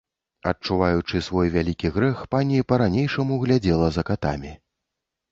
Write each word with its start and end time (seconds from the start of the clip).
Адчуваючы 0.51 1.19
свой 1.25 1.51
вялікі 1.55 1.91
грэх, 1.97 2.23
пані 2.33 2.63
па-ранейшаму 2.73 3.37
глядзела 3.43 3.91
за 3.99 4.05
катамі. 4.09 4.55